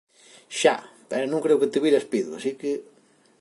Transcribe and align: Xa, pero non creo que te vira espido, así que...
Xa, 0.59 0.75
pero 1.09 1.25
non 1.31 1.43
creo 1.43 1.59
que 1.61 1.71
te 1.73 1.81
vira 1.85 2.01
espido, 2.03 2.31
así 2.33 2.51
que... 2.59 2.71